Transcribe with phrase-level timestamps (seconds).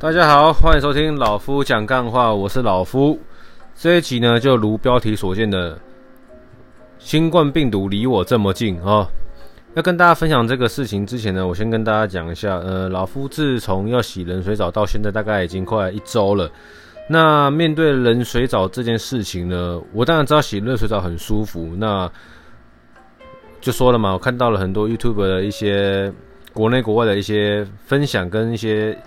[0.00, 3.16] 大家好，欢迎收听老夫讲干话，我是老夫。
[3.76, 5.78] 这一集呢，就如标题所见的，
[6.98, 9.08] 新冠病毒离我这么近啊、
[9.74, 16.50] 要跟大家分享这个事情之前呢，我先跟大家讲一下，呃，老夫自从要洗冷水澡到现在，大概已经快一周了。
[17.08, 22.10] 那面对冷水澡这件事情呢，我当然知道洗热水澡很舒服，那
[23.60, 26.12] 就说了嘛，我看到了很多 YouTube 的一些
[26.52, 28.98] 国内国外的一些分享跟一些。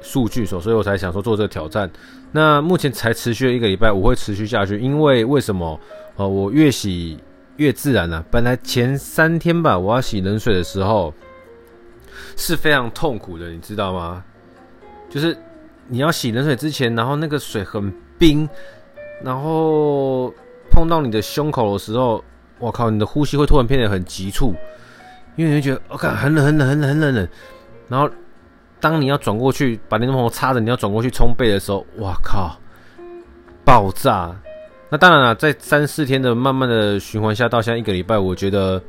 [0.00, 1.90] 数据所，所以我才想说做这个挑战。
[2.32, 5.78] 那目前才持续了一个礼拜，我会持续下去，因为为什么？
[6.16, 7.18] 呃，我越洗
[7.56, 8.24] 越自然了。
[8.30, 11.12] 本来前三天吧，我要洗冷水的时候
[12.36, 14.22] 是非常痛苦的，你知道吗？
[15.08, 15.36] 就是
[15.88, 18.48] 你要洗冷水之前，然后那个水很冰，
[19.22, 20.32] 然后
[20.70, 22.22] 碰到你的胸口的时候，
[22.58, 24.54] 我靠，你的呼吸会突然变得很急促，
[25.36, 27.28] 因为你会觉得我靠，很冷，很冷，很冷，很冷，冷，
[27.88, 28.10] 然后。
[28.80, 32.58] 当你要转过去把电风扇插着，你要转过去冲背的时候，哇靠，
[33.64, 34.34] 爆炸！
[34.88, 38.80] 那当然了，在三四天的慢慢的循环下，到现在一个礼拜，我觉得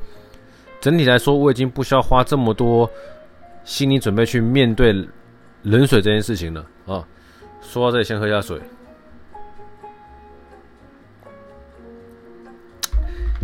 [0.79, 2.89] 整体来说，我已经不需要花这么多
[3.63, 4.93] 心理准备去面对
[5.63, 7.03] 冷水这件事情了啊。
[7.61, 8.61] 说到这里，先喝一下水。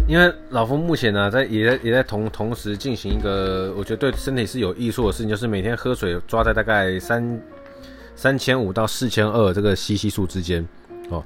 [0.06, 7.42] 因为老夫目前呢、在也在也在同同时进行一个我觉得对身体是有益处的事情，就是每天喝水抓在大概三
[8.16, 10.68] 三千五到四千二这个 CC 数之间
[11.10, 11.24] 哦。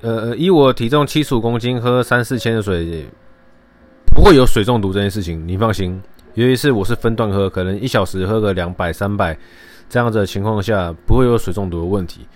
[0.00, 3.06] 呃，以我体重七十五公斤，喝三四千的水
[4.14, 6.02] 不会有水中毒这件事情，你放心。
[6.34, 9.38] 尤其是我是分段喝，可能一小时喝个两百三百
[9.88, 12.26] 这样子的情况下，不会有水中毒的问题。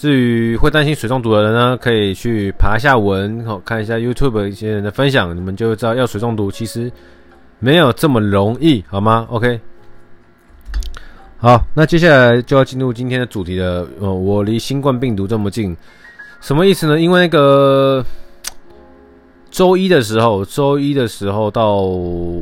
[0.00, 6.90] 至于会担心水中毒的人呢，可以去爬一下文，好看一下 YouTube 一些人的分享，你们就知道要水中毒其实
[7.58, 9.60] 没有这么容易，好吗？OK，
[11.36, 13.86] 好，那接下来就要进入今天的主题了。
[14.00, 15.76] 呃，我离新冠病毒这么近，
[16.40, 16.98] 什么意思呢？
[16.98, 18.02] 因为那个
[19.50, 21.82] 周一的时候，周一的时候到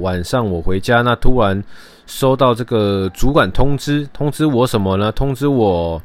[0.01, 1.61] 晚上我回家，那突然
[2.07, 5.11] 收到这个主管通知，通知我什么呢？
[5.11, 6.01] 通知我。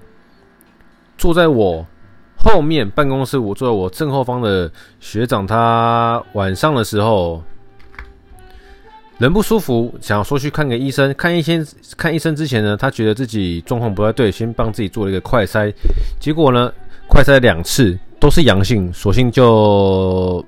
[1.24, 1.86] 坐在我
[2.36, 4.70] 后面办公室，我坐在我正后方的
[5.00, 7.42] 学长，他晚上的时候
[9.20, 11.14] 人不舒服，想要说去看个医生。
[11.14, 15.74] 看医生，看医生之前呢，他觉得自己状况不太对，先帮自己做了一个快筛。
[16.20, 16.70] 结果呢，
[17.08, 20.46] 快筛两次都是阳性，索性就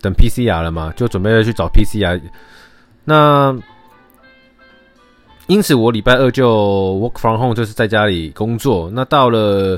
[0.00, 2.18] 等 PCR 了嘛，就准备要去找 PCR。
[3.04, 3.54] 那
[5.50, 8.88] 因此，我礼拜二就 work from home，就是在家里工作。
[8.94, 9.76] 那到了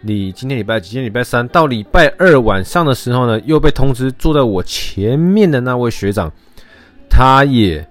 [0.00, 0.90] 你今天礼拜几？
[0.90, 6.32] 今天礼拜三，到礼拜二晚上的时候呢，又被通知坐在我前面的那位学长，
[7.08, 7.86] 他也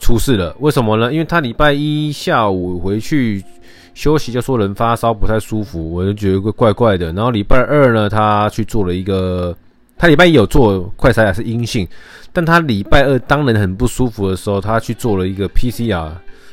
[0.00, 0.56] 出事了。
[0.60, 1.12] 为什么呢？
[1.12, 3.44] 因为他礼拜一下午回去
[3.92, 7.12] 休息，就说人发烧不太舒服，我就觉得怪怪的。
[7.12, 9.54] 然后礼拜二呢，他去做了一个。
[9.98, 11.88] 他礼拜一有做快筛啊是阴性，
[12.32, 16.10] 但他礼拜二当人很不舒服的时候，他去做了一个 PCR，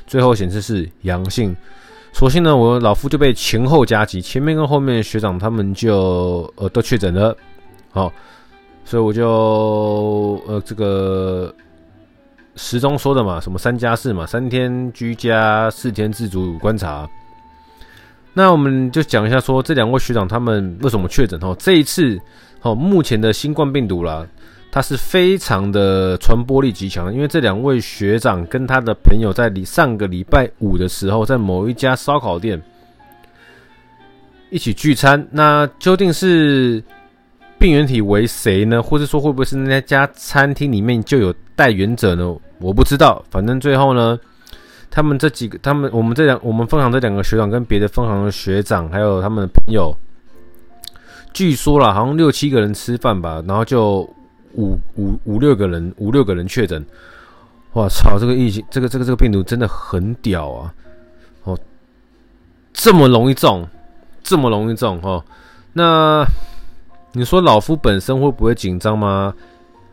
[0.08, 1.56] 最后显示是阳性。
[2.14, 7.36] 所幸呢，我老夫就被前后夹击，前面跟后面学长他们就呃都确诊了，
[7.92, 8.14] 好，
[8.86, 11.54] 所以我就呃这个
[12.56, 17.10] 时钟说的嘛，什么三加四嘛，三天居家，四天自主观察。
[18.34, 22.20] 那我们就讲一下说这两位学长他们为什么确诊哦，这一次。
[22.66, 24.26] 哦，目前的新冠病毒啦，
[24.72, 32.62] 它是非常的传播力极强，因为这两位学长跟他的朋友在礼上个礼拜五的时候，在某一家烧烤店
[34.50, 35.28] 一起聚餐。
[35.30, 36.82] 那究竟是
[37.60, 38.82] 病原体为谁呢？
[38.82, 42.34] 或者说会不会是那家餐厅里面就有带原者呢？
[42.60, 43.22] 我不知道。
[43.30, 44.18] 反正最后呢，
[44.96, 49.92] 他们这几个，他们我们这两我们分行这两个学长跟别的分行的学长，还有他们的朋友。
[51.34, 54.02] 据说啦，好像六七个人吃饭吧，然后就
[54.54, 56.86] 五五五六个人，五六个人确诊。
[57.72, 60.72] 我操，这个疫情，这个这个这个病毒真的很屌啊！
[61.46, 61.58] 哦，
[62.72, 63.68] 这么容易中，
[64.22, 65.26] 这么容易中哦。
[65.74, 66.24] 那
[67.14, 69.34] 你说老夫本身会不会紧张吗？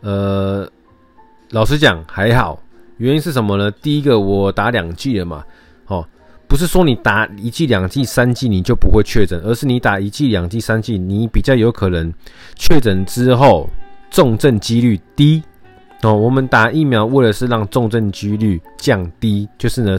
[0.02, 0.70] 呃，
[1.52, 2.60] 老实讲还好。
[3.00, 3.70] 原因是什么呢？
[3.82, 5.42] 第一个，我打两剂了嘛，
[5.86, 6.06] 哦。
[6.46, 12.12] 不是说你打一剂、两剂、三剂你就不会确诊，而是你打一剂、两剂、三剂，你比较有可能
[12.56, 13.70] 确诊之后
[14.10, 15.40] 重症几率低
[16.02, 16.12] 哦。
[16.12, 19.96] 我们打疫苗为的是让重症几率降低，就是呢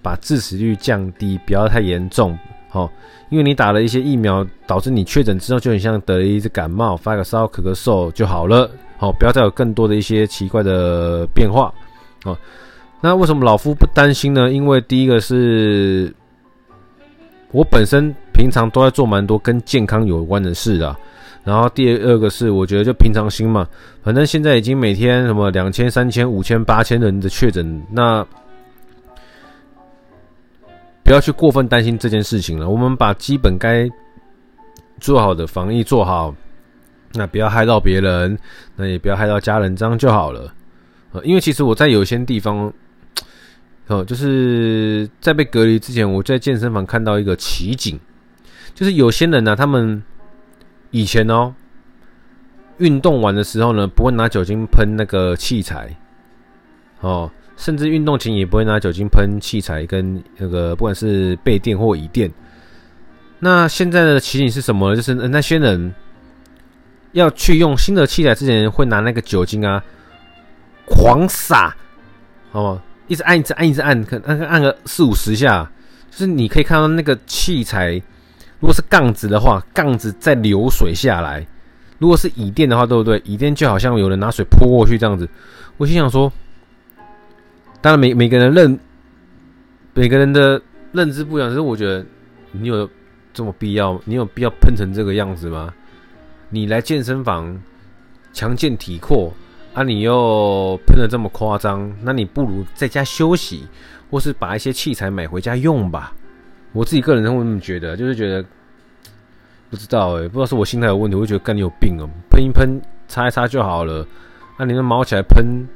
[0.00, 2.36] 把致死率降低，不要太严重。
[2.72, 2.90] 哦，
[3.28, 8.70] 因为你打了一些疫苗，导致你确诊之后就很像得了一只感冒，发个烧、咳咳嗽就好了。
[9.00, 11.70] 哦，不要再有更多的一些奇怪的变化。
[12.24, 12.36] 哦。
[13.00, 14.50] 那为什么老夫不担心呢？
[14.50, 16.14] 因为第一个是，
[17.50, 20.94] 我本身平常都在做蛮多跟健康有关的事的。
[21.42, 23.66] 然后第二个是，我觉得就平常心嘛，
[24.02, 28.22] 反正现在已经每天什么两千、三千、五千、八千人的确诊，那
[31.02, 32.68] 不要去过分担心这件事情了。
[32.68, 33.88] 我们把基本该
[35.00, 36.34] 做好的防疫做好，
[37.14, 38.38] 那不要害到别人，
[38.76, 40.52] 那也不要害到家人，这样就好了。
[41.12, 42.72] 呃，因为其实我在有些地方，
[43.86, 47.98] 哦，就是在被隔离之前，我在健身房看到一个奇景，
[48.74, 50.02] 就是有些人呢，他们。
[50.92, 51.54] 以前哦，
[52.78, 55.96] 运动完的时候呢，不会拿酒精喷那个器材，
[56.98, 62.28] 哦，甚至运动前也不会拿酒精喷器材跟那个不管是备垫或椅垫。
[63.38, 64.96] 那现在的情景是什么呢？
[64.96, 65.94] 就是那些人
[67.12, 69.80] 要去用新的器材之前，会拿那个酒精啊，
[70.90, 71.74] 狂洒，
[72.52, 75.70] 哦，一直按，一直按，一直按，可按按个四五十下，
[76.10, 78.02] 就是你可以看到那个器材。
[78.58, 81.42] 如果是杠子的话，杠子在流水下来；
[81.98, 83.18] 如果是椅垫的话，对不对？
[83.24, 85.26] 椅垫就好像有人拿水泼过去这样子。
[85.78, 86.30] 我心想说，
[87.80, 88.78] 当然每每个人认
[89.94, 90.60] 每个人的
[90.92, 92.04] 认知不一样，只是我觉得
[92.52, 92.86] 你有
[93.32, 93.98] 这么必要？
[94.04, 95.72] 你有必要喷成这个样子吗？
[96.50, 97.58] 你来健身房
[98.34, 99.32] 强健体魄
[99.72, 103.68] 啊，你又喷的这么夸张，那你不如在家休息，
[104.10, 106.12] 或是把一些器材买回家用吧。
[106.72, 108.44] 我自己个人会这么觉得，就是觉得
[109.70, 114.06] 不知道哎、不知道是我心态有问题，我觉得干你有病哦、喔，喷一喷，擦一擦就好了。
[114.58, 115.66] 那、你那毛起来喷，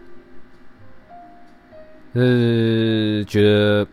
[2.15, 3.87] 呃，觉得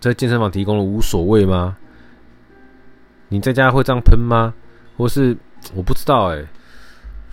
[0.00, 1.76] 在健身房提供了无所谓吗？
[3.28, 4.52] 你在家会这样喷吗？
[4.96, 5.36] 或是
[5.74, 6.44] 我不知道哎、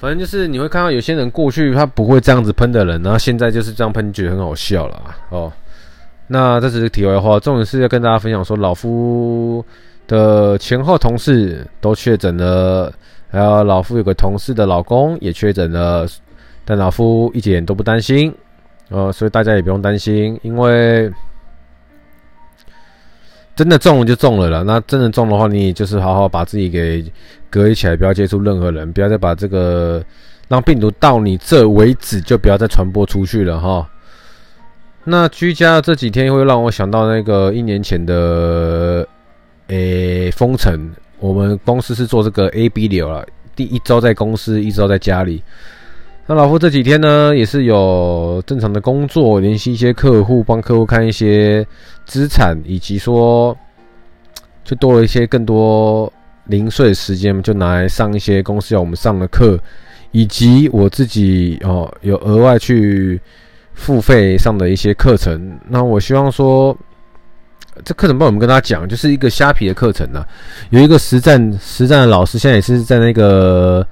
[0.02, 5.00] 反正就是你会看到有些人过去他不会这样子喷的人，然后现在就是这样喷，觉得很好笑了
[5.30, 5.54] 哦。
[6.26, 9.64] 那这只是题外话，重点是要跟大家分享说，老夫
[10.08, 12.92] 的前后同事都确诊了，
[13.30, 16.08] 还有老夫有个同事的老公也确诊了，
[16.66, 18.34] 但老夫一点都不担心，
[18.90, 21.12] 呃，所以大家也不用担心，因为
[23.62, 24.64] 真的中了就中了啦。
[24.66, 27.06] 那真的中的话，你就是好好把自己给
[27.48, 30.04] 隔离起来，不要接触任何人，不要再把这个
[30.48, 33.88] 让病毒到你这为止，就不要再传播出去了哈。
[35.04, 39.08] 那居家这几天会让我想到那个一年前的
[39.68, 43.24] 诶封城，我们公司是做这个 A B 流了，
[43.56, 45.44] 第一周在公司，一周在家里。
[46.28, 51.66] 那老夫这几天呢，也是有正常的工作，联系一些客户，帮客户看一些
[52.06, 53.56] 资产，以及说
[54.64, 56.12] 就多了一些更多
[56.46, 59.60] 零碎的时间，就拿来上一些公司要我们上的课，
[60.12, 63.20] 以及我自己哦有额外去。
[63.74, 66.78] 付费上的一些课程，那我希望说，
[67.84, 70.24] 这课程帮我们跟大家讲，就是一个虾皮的课程呢。
[70.70, 73.88] 有一个实战实战的老师，现在也是在那个，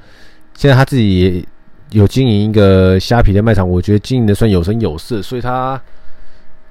[0.54, 1.48] 现在他自己
[1.91, 5.81] 有经营一个虾皮的卖场，我觉得经营的算有声有色，所以他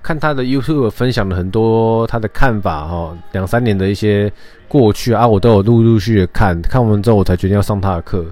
[0.02, 4.32] 看他的 YouTube 分享了很多他的看法哈，两三年的一些
[4.66, 8.24] 过去啊，我都有陆陆续续的看，看完之后我才决定要上他的课，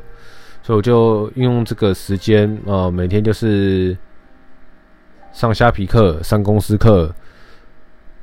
[0.63, 3.97] 所以我就运用这个时间啊，每天就是。
[5.33, 7.15] 上虾皮课，上公司课，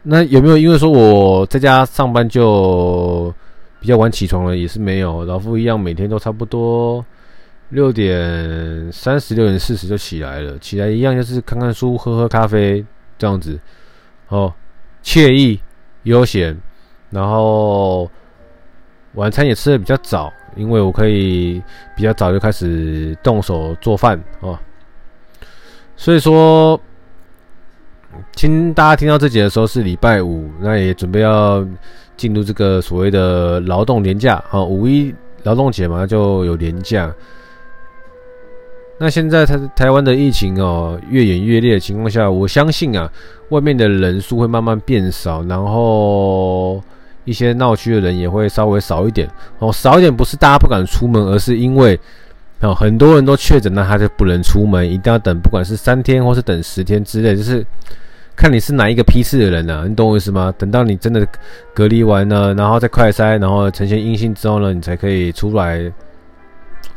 [0.02, 3.32] 那有没有因为说我在家上班就
[3.80, 4.58] 比较晚起床了？
[4.58, 7.06] 也是没有，老夫一样，每天都差不多
[7.74, 10.58] 六点三十、六点四十就起来了。
[10.60, 12.86] 起来一样就是看看书、喝喝咖啡
[13.18, 13.60] 这样子，
[14.30, 14.54] 哦，
[15.04, 15.60] 惬意
[16.04, 16.58] 悠闲。
[17.10, 18.10] 然后
[19.16, 21.62] 晚餐也吃的比较早，因为我可以
[21.96, 24.58] 比较早就开始动手做饭哦。
[25.96, 26.80] 所以说。
[28.36, 31.68] 听大家听到这节的时候是礼拜五，那也准备要
[32.16, 35.12] 进入这个所谓的劳动年假啊，五一
[35.42, 37.12] 劳动节嘛，就有年假。
[39.04, 43.12] 那现在台台湾的疫情哦越演越烈的情况下，我相信啊，
[43.50, 46.82] 外面的人数会慢慢变少，然后
[47.26, 49.30] 一些闹区的人也会稍微少一点
[49.60, 52.00] 哦，少一点不是大家不敢出门，而是因为
[52.62, 57.66] 哦很多人都确诊，那他就不能出门，一定要等，不管是三天或是等十天之类，就是。
[58.36, 59.86] 看你是哪一个批次的人呢、啊？
[59.88, 60.52] 你懂我意思吗？
[60.58, 61.24] 等到你真的
[61.72, 65.94] 隔离完了，然后再快筛，然后呈现阴性之后呢，你才可以出来。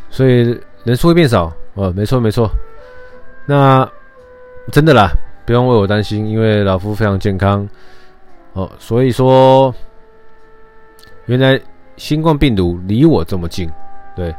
[0.08, 2.50] 所以人数会变少哦，没错没错。
[3.47, 3.88] 那
[4.73, 5.12] 真的啦，
[5.47, 7.68] 不用为我担心，因为老夫非常健康
[8.54, 8.68] 哦。
[8.78, 9.73] 所以说，
[11.26, 11.61] 原来
[11.97, 13.71] 新冠病毒离我这么近，
[14.16, 14.35] 对，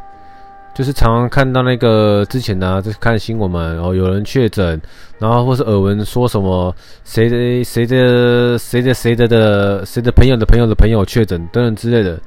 [0.75, 4.81] 就是常常看到那个之前呢、啊，就是看新闻嘛，然后有人确诊，
[5.17, 6.75] 然后或是耳闻说什么
[7.05, 12.19] 谁的谁的谁的谁的的谁的朋友的朋友的朋友确诊等等之类的，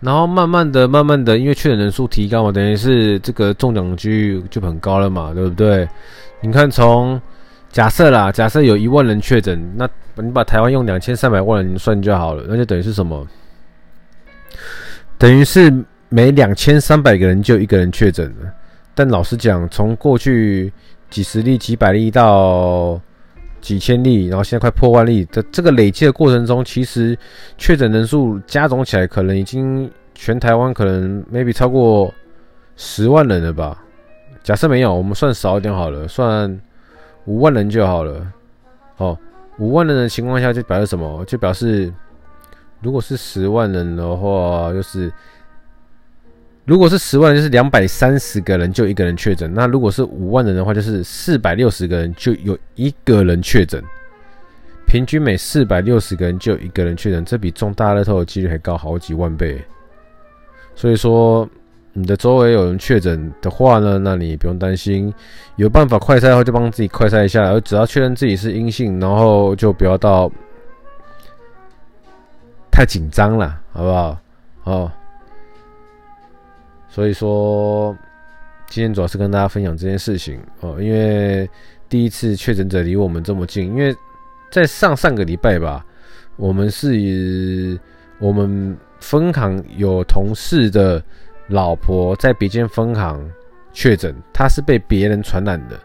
[0.00, 5.88] 然后慢慢的、慢慢的，因为确诊人数提高嘛，等于是这个中奖几率就很高了嘛，对不对？
[6.40, 7.20] 你看从
[7.70, 13.26] 假设啦，假设有一万人确诊，那你把台湾用两千三百万人算就好了，那就等于是什么？
[15.16, 15.72] 等于是。
[16.12, 18.52] 每两千三百个人就一个人确诊了，
[18.96, 20.72] 但老实讲，从过去
[21.08, 23.00] 几十例、几百例到
[23.60, 27.16] 几千例，然后现在快破万例的这个累积的过程中，其实
[27.58, 32.12] 确诊人数加总起来，可能已经全台湾可能 maybe 超过
[32.76, 33.82] 十万人了吧？
[34.42, 36.60] 假设没有，我们算少一点好了，算
[37.26, 38.26] 五万人就好了。
[38.96, 39.18] 哦，
[39.58, 41.24] 五万人的情况下，就表示什么？
[41.26, 41.92] 就表示
[42.80, 45.12] 如果是十万人的话，就是。
[46.70, 53.82] 如果是十万人，就是两百三十个人就一个人确诊；那如果是五万人的话，就是四百六十个人就有一个人确诊。
[54.86, 59.60] 平均每四百六十个人就有一个人确诊，这比中大乐透的几率还高好几万倍。
[60.76, 61.48] 所以说，
[61.92, 65.12] 你的周围有人确诊的话呢，那你不用担心，
[65.56, 70.30] 有办法快筛的话就帮自己快筛一下，而只要确认自己是阴性，然后就不要到
[72.70, 74.16] 太紧张了，好不好？
[74.62, 74.92] 哦。
[76.90, 77.96] 所以说，
[78.68, 81.48] 今天主要是跟大家分享这件事情哦，因为
[81.88, 83.94] 第一次确诊者离我们这么近，因为
[84.50, 85.86] 在上上个礼拜吧，
[86.34, 87.78] 我们是
[88.18, 91.00] 我们分行有同事的
[91.46, 93.24] 老婆在别间分行
[93.72, 95.78] 确诊，他是被别人传染的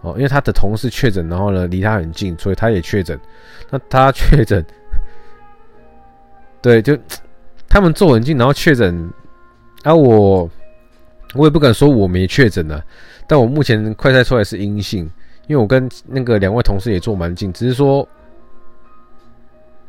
[0.00, 3.20] 哦，因为他的同事确诊，然后呢离他很近，所以他也确诊。
[3.68, 4.64] 那他确诊，
[6.62, 6.96] 对，就
[7.68, 9.10] 他们坐很近，然后确诊。
[9.86, 10.50] 啊，我
[11.36, 12.82] 我也不敢说我没确诊呢，
[13.28, 15.08] 但我目前快筛出来是阴性，
[15.46, 18.06] 因为我跟那个两位同事也坐蛮近，只是说，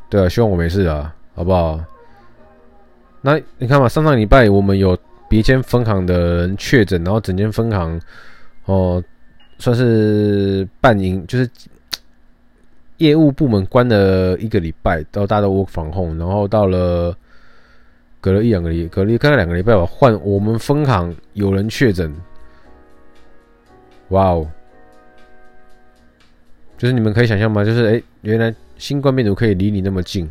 [0.07, 1.79] 对啊，希望我没事啊，好不好？
[3.21, 4.95] 那你看嘛，上上礼拜我们有
[5.27, 7.99] 别间分行的人确诊，然后整间分行
[8.65, 9.03] 哦，
[9.57, 11.49] 算是半营，就是
[12.97, 17.17] 业务部门关了一个礼拜，到大家都 work from home，然后到了。
[18.27, 22.13] 隔了一两个礼，隔了大概两个礼拜吧，换我们分行有人确诊，
[24.09, 24.45] 哇哦！
[26.77, 27.63] 就是你们可以想象吗？
[27.63, 30.29] 就是哎、原来新冠病毒可以离你那么近，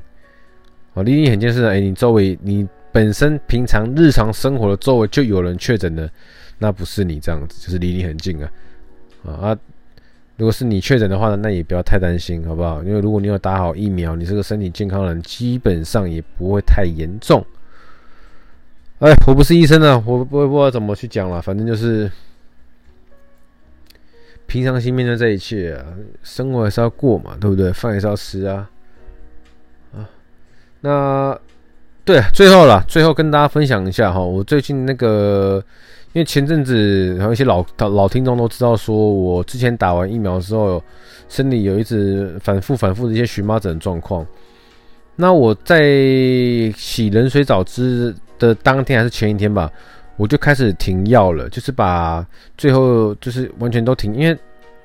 [0.92, 6.10] 哦，离你很近是哎、你周围你本身平常日常生活的周围就有人确诊的，
[6.58, 8.52] 那不是你这样子，就是离你很近啊，
[9.24, 9.58] 啊，
[10.36, 12.82] 如果是你确诊的话呢，那也不要太担心，好不好？
[12.82, 17.42] 因为如果你有打好疫苗，你是个身体健康的人，基本上也不会太严重。
[18.98, 21.42] 哎，我不是医生啊，我不我不知道怎么去讲了。
[21.42, 22.10] 反正就是
[24.46, 25.84] 平常心面对这一切啊，
[26.22, 27.70] 生活还是要过嘛，对不对？
[27.72, 28.70] 饭也是要吃啊。
[29.94, 30.08] 啊，
[30.80, 31.38] 那
[32.06, 35.62] 对，最后了，最后跟大家分享一下哈，我最近那个，
[36.14, 40.82] 因为前阵子然后一些老老听众都知道，说我之前打完疫苗之后，
[41.28, 44.26] 身体有一直反复反复的一些荨麻疹状况。
[45.16, 45.82] 那我在
[46.76, 49.70] 洗冷水澡之的当天还是前一天吧，
[50.16, 52.26] 我就开始停药了，就是把
[52.56, 54.38] 最后就是完全都停，因为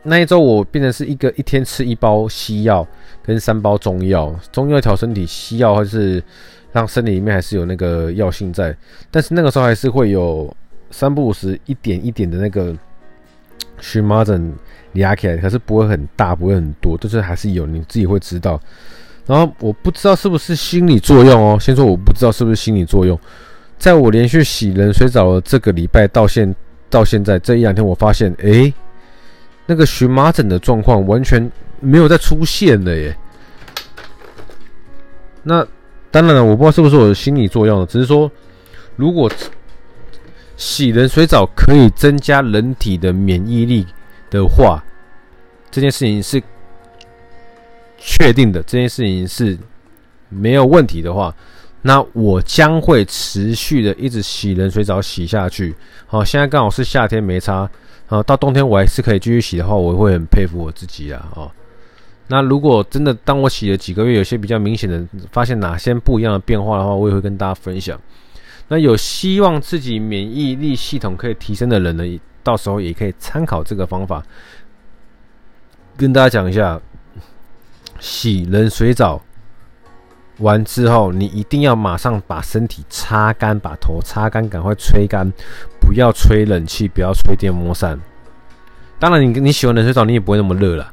[0.04, 2.88] 那一周我变成是一个一天吃一包西药
[3.24, 6.24] 跟三包中药，中药调身体，西药还是
[6.72, 8.76] 让身体里面还是有那个药性在，
[9.10, 10.52] 但是那个时候还是会有
[10.90, 12.76] 三不五时一点一点的那个
[13.80, 14.54] 荨麻疹
[14.94, 18.60] 压起来，可是不会很大，不会很多，就是还是有，你自己会知道。
[19.28, 23.18] 然后我不知道是不是心理作用哦，先说我不知道是不是心理作用。
[23.78, 26.54] 在我连续洗冷水澡的这个礼拜到现
[26.90, 28.74] 到现在这一两天，我发现诶，
[29.66, 31.50] 那个荨麻疹的状况完全
[31.80, 33.16] 没有再出现了耶。
[35.44, 35.66] 那
[36.10, 38.30] 当然了，我不知道是不是我的心理作用，只是说
[38.96, 39.32] 如果
[40.58, 43.86] 洗冷水澡可以增加人体的免疫力
[44.30, 44.84] 的话，
[45.70, 46.42] 这件事情是。
[48.04, 49.56] 确定的这件事情是
[50.28, 51.34] 没有问题的话，
[51.84, 55.76] 那我将会持续的一直洗冷水澡洗下去。
[56.08, 57.70] 好，现在刚好是夏天没差，
[58.08, 61.32] 啊，到冬天我还是可以继续洗的话，我会很佩服我自己啊。
[61.36, 61.52] 哦，
[62.28, 68.00] 那如果真的当我洗了几个月，有些比较明显的发现哪些不一样的变化的话，我也会跟大家分享。
[68.68, 72.04] 那有希望自己免疫力系统可以提升的人呢，
[72.42, 74.24] 到时候也可以参考这个方法，
[75.96, 76.82] 跟大家讲一下。
[78.02, 79.22] 洗冷水澡
[80.40, 85.32] 完之后，你一定要马上把身体擦干，把头擦干，赶快吹干，
[85.80, 88.00] 不要吹冷气，不要吹电风扇。
[88.98, 90.92] 当然，你你洗完冷水澡，你也不会那么热了。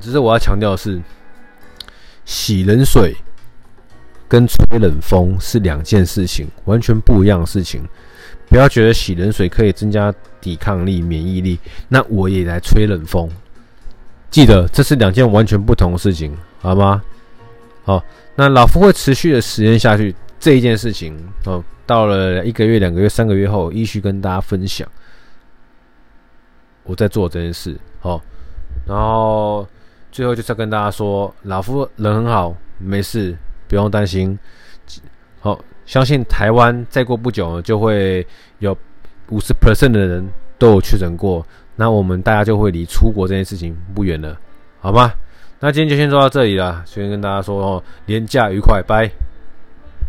[0.00, 1.00] 只是我要强调的是，
[2.24, 3.14] 洗冷水
[4.26, 7.82] 跟吹冷风是两件事情，完全不一样的事情。
[8.48, 11.58] 不要觉得洗冷水可以增加抵抗力、免疫力，
[11.88, 13.30] 那我也来吹冷风。
[14.30, 17.02] 记得这是两件完全不同的事情，好吗？
[17.84, 18.02] 好，
[18.36, 21.16] 那老夫会持续的实验下去这一件事情
[21.46, 21.62] 哦。
[21.86, 24.86] 到了一个月、两个月、三个月后，依序跟大家分享
[26.84, 27.78] 我在做这件事。
[28.00, 28.20] 好，
[28.86, 29.66] 然后
[30.12, 34.38] 最后就是要跟大家说，老夫人很好，没事，不用担心。
[35.40, 35.58] 好。
[35.86, 38.26] 相信台湾再过不久就会
[38.58, 38.76] 有
[39.30, 41.42] 五十 percent 的人都有确诊过，
[41.80, 44.36] 那我们大家就会离出国这件事情不远了，
[44.80, 45.12] 好吗？
[45.60, 49.08] 那今天就先说到这里了，先跟大家说哦，年假愉快，拜。